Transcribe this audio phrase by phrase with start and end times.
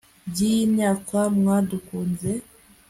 [0.31, 2.31] by'iyi myaka mwadukunze